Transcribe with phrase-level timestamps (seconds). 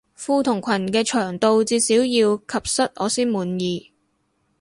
[0.17, 2.01] 褲同裙嘅長度至少要
[2.35, 3.93] 及膝我先滿意